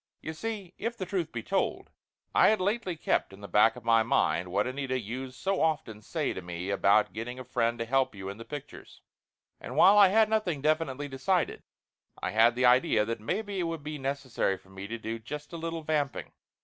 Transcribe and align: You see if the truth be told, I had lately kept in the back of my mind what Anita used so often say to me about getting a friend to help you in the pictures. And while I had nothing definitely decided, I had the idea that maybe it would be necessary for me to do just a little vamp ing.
You 0.19 0.33
see 0.33 0.73
if 0.79 0.97
the 0.97 1.05
truth 1.05 1.31
be 1.31 1.43
told, 1.43 1.91
I 2.33 2.47
had 2.47 2.59
lately 2.59 2.95
kept 2.97 3.33
in 3.33 3.41
the 3.41 3.47
back 3.47 3.75
of 3.75 3.85
my 3.85 4.01
mind 4.01 4.47
what 4.51 4.65
Anita 4.65 4.99
used 4.99 5.35
so 5.35 5.61
often 5.61 6.01
say 6.01 6.33
to 6.33 6.41
me 6.41 6.71
about 6.71 7.13
getting 7.13 7.37
a 7.37 7.43
friend 7.43 7.77
to 7.77 7.85
help 7.85 8.15
you 8.15 8.27
in 8.27 8.37
the 8.37 8.43
pictures. 8.43 9.01
And 9.59 9.75
while 9.75 9.99
I 9.99 10.07
had 10.07 10.27
nothing 10.27 10.59
definitely 10.59 11.07
decided, 11.07 11.61
I 12.19 12.31
had 12.31 12.55
the 12.55 12.65
idea 12.65 13.05
that 13.05 13.19
maybe 13.19 13.59
it 13.59 13.63
would 13.69 13.83
be 13.83 13.99
necessary 13.99 14.57
for 14.57 14.71
me 14.71 14.87
to 14.87 14.97
do 14.97 15.19
just 15.19 15.53
a 15.53 15.57
little 15.57 15.83
vamp 15.83 16.15
ing. 16.15 16.31